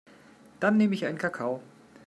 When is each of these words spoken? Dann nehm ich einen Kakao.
Dann 0.59 0.77
nehm 0.77 0.93
ich 0.93 1.05
einen 1.05 1.19
Kakao. 1.19 1.61